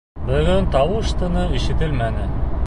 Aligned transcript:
Бөгөн 0.29 0.65
тауыш-тыны 0.75 1.45
ишетелмәне. 1.61 2.27